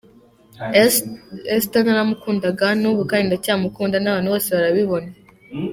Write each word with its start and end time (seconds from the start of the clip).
Esther 1.55 1.83
naramukundaga, 1.85 2.65
n’ubu 2.81 3.01
kandi 3.09 3.25
ndacyamukunda, 3.27 3.95
n’abantu 3.99 4.27
bose 4.33 4.49
babibona. 4.59 5.09